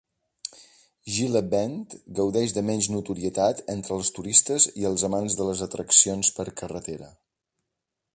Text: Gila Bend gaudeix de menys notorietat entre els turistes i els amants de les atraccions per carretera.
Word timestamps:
Gila 1.15 1.41
Bend 1.49 1.91
gaudeix 2.19 2.55
de 2.57 2.63
menys 2.69 2.87
notorietat 2.93 3.61
entre 3.75 3.93
els 3.99 4.09
turistes 4.15 4.67
i 4.85 4.89
els 4.91 5.05
amants 5.11 5.37
de 5.41 5.47
les 5.51 5.63
atraccions 5.67 6.33
per 6.39 6.47
carretera. 6.63 7.13